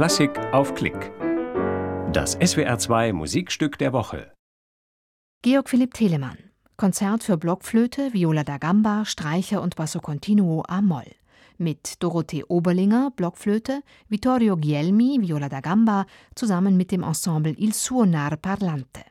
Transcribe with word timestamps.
Klassik 0.00 0.30
auf 0.54 0.74
Klick. 0.74 1.12
Das 2.10 2.38
SWR2 2.38 3.12
Musikstück 3.12 3.76
der 3.76 3.92
Woche. 3.92 4.32
Georg 5.42 5.68
Philipp 5.68 5.92
Telemann. 5.92 6.38
Konzert 6.78 7.22
für 7.22 7.36
Blockflöte, 7.36 8.14
Viola 8.14 8.42
da 8.42 8.56
Gamba, 8.56 9.04
Streicher 9.04 9.60
und 9.60 9.76
Basso 9.76 10.00
Continuo 10.00 10.64
a-Moll. 10.66 11.04
Mit 11.58 12.02
Dorothee 12.02 12.44
Oberlinger, 12.44 13.10
Blockflöte, 13.14 13.82
Vittorio 14.08 14.54
Guglielmi, 14.54 15.18
Viola 15.20 15.50
da 15.50 15.60
Gamba, 15.60 16.06
zusammen 16.34 16.78
mit 16.78 16.92
dem 16.92 17.02
Ensemble 17.02 17.52
Il 17.58 17.74
Suonar 17.74 18.38
Parlante. 18.38 19.02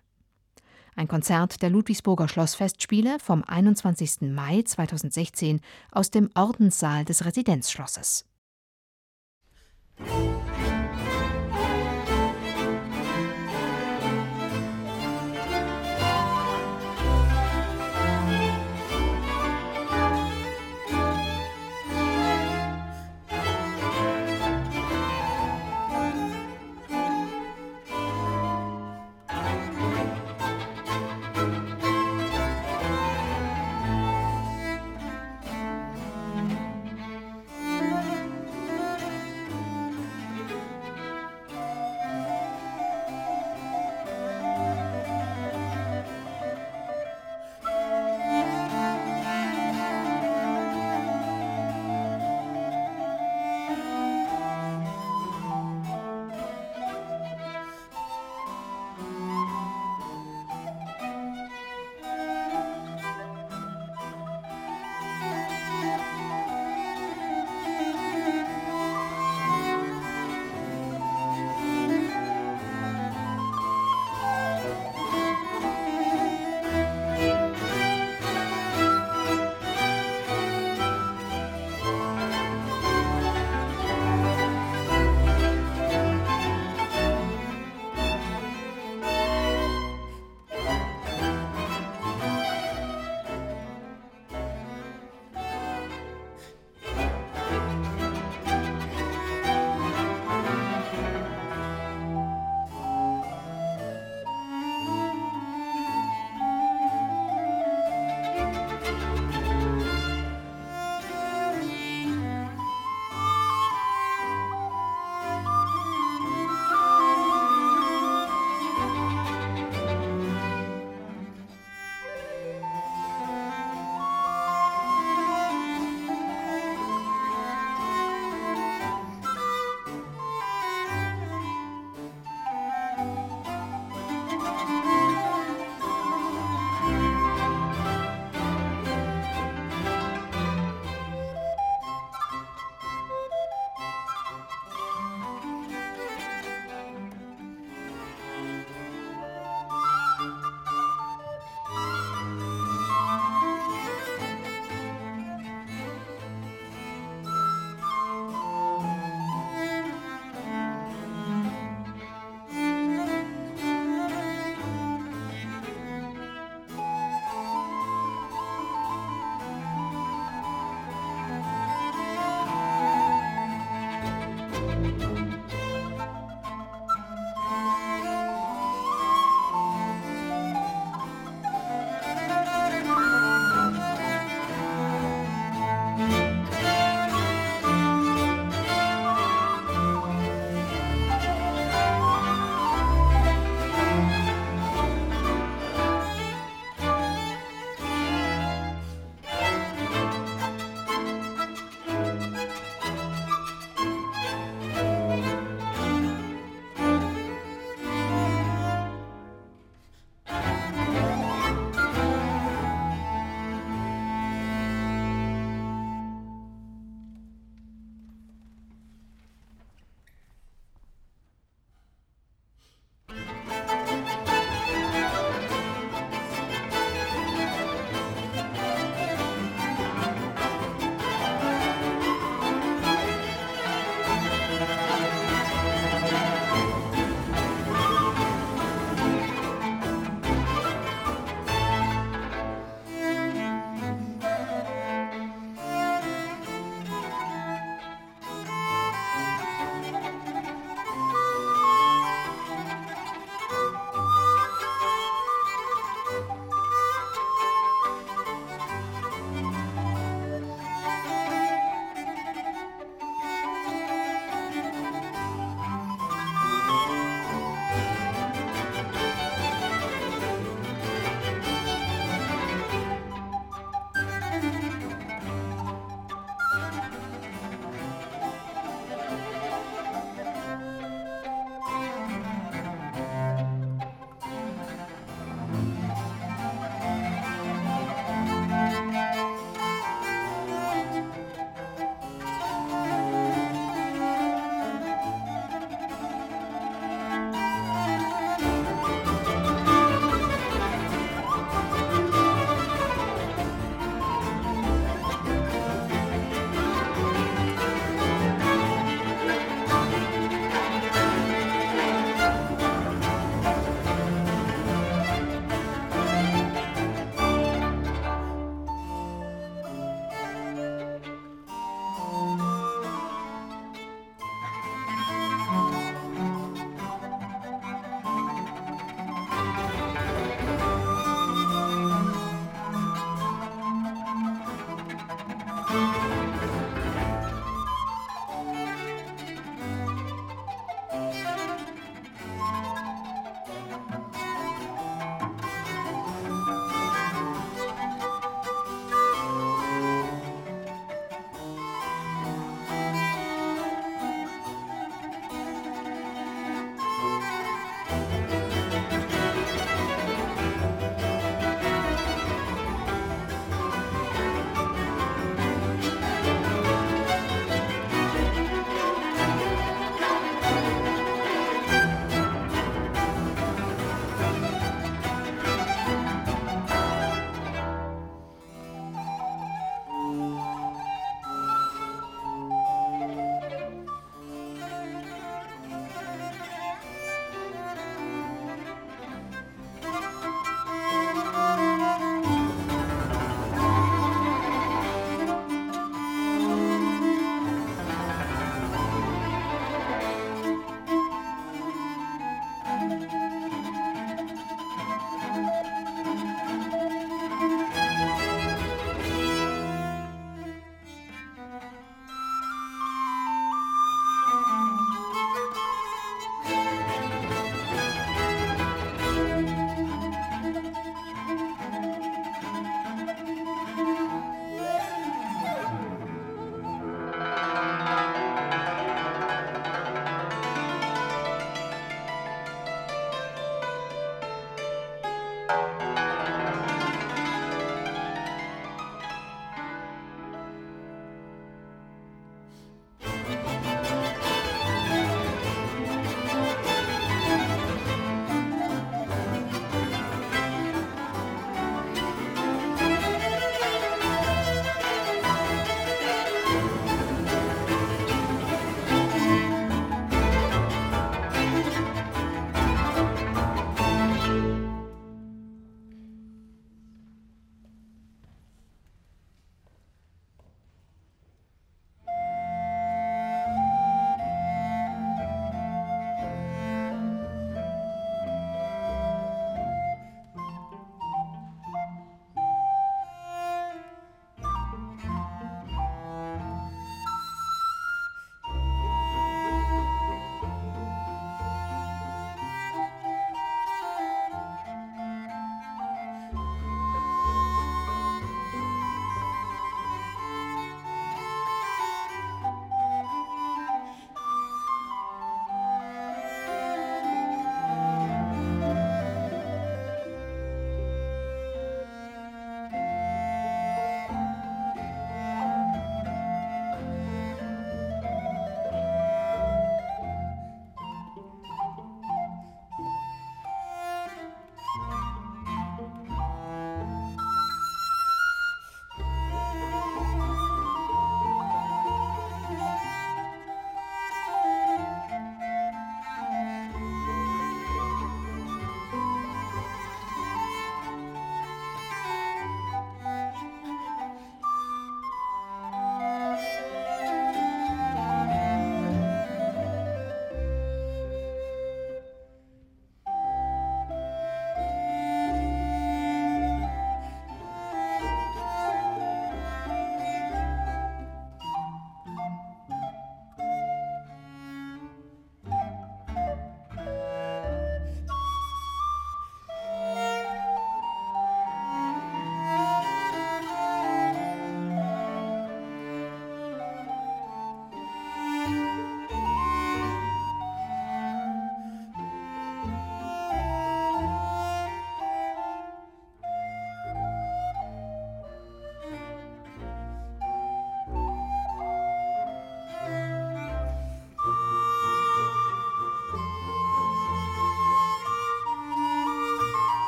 Ein 0.95 1.07
Konzert 1.07 1.61
der 1.61 1.69
Ludwigsburger 1.69 2.27
Schlossfestspiele 2.27 3.19
vom 3.19 3.43
21. 3.43 4.21
Mai 4.21 4.63
2016 4.63 5.61
aus 5.91 6.09
dem 6.09 6.31
Ordenssaal 6.33 7.05
des 7.05 7.25
Residenzschlosses. 7.25 8.25